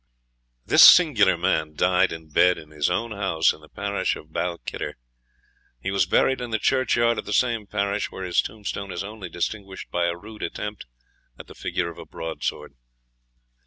This 0.65 0.81
singular 0.81 1.37
man 1.37 1.75
died 1.75 2.11
in 2.11 2.31
bed 2.31 2.57
in 2.57 2.71
his 2.71 2.89
own 2.89 3.11
house, 3.11 3.53
in 3.53 3.61
the 3.61 3.69
parish 3.69 4.15
of 4.15 4.33
Balquhidder. 4.33 4.95
He 5.79 5.91
was 5.91 6.07
buried 6.07 6.41
in 6.41 6.49
the 6.49 6.57
churchyard 6.57 7.19
of 7.19 7.25
the 7.25 7.33
same 7.33 7.67
parish, 7.67 8.09
where 8.09 8.23
his 8.23 8.41
tombstone 8.41 8.91
is 8.91 9.03
only 9.03 9.29
distinguished 9.29 9.91
by 9.91 10.07
a 10.07 10.17
rude 10.17 10.41
attempt 10.41 10.87
at 11.37 11.45
the 11.45 11.53
figure 11.53 11.91
of 11.91 11.99
a 11.99 12.05
broadsword. 12.07 12.73